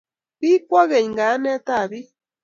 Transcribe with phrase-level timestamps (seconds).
[0.39, 2.09] Kikwo ngweny kayanetab bik